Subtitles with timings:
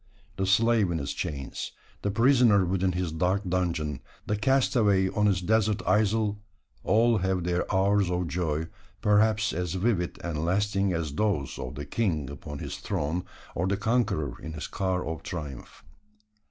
[0.35, 5.41] The slave in his chains, the prisoner within his dark dungeon, the castaway on his
[5.41, 6.39] desert isle,
[6.83, 8.65] all have their hours of joy
[9.03, 13.77] perhaps as vivid and lasting as those of the king upon his throne, or the
[13.77, 15.83] conqueror in his car of triumph.